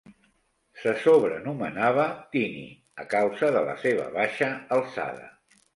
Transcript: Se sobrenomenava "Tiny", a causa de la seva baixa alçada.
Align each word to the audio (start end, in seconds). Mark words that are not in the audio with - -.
Se 0.83 0.93
sobrenomenava 1.03 2.07
"Tiny", 2.33 2.67
a 3.05 3.09
causa 3.15 3.55
de 3.59 3.65
la 3.71 3.79
seva 3.87 4.13
baixa 4.21 4.53
alçada. 4.81 5.35